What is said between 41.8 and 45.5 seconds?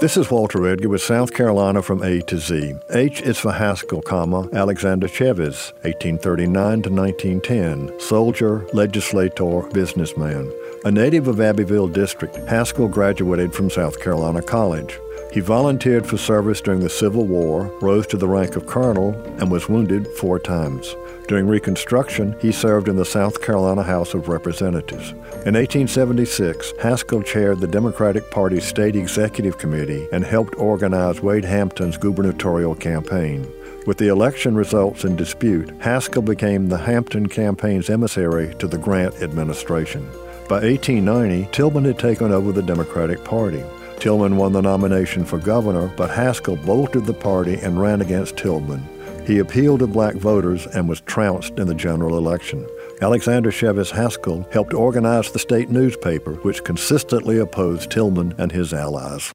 had taken over the Democratic Party. Tillman won the nomination for